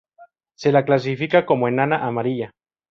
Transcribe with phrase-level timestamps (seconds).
[0.57, 2.51] Se la clasifica como enana amarilla.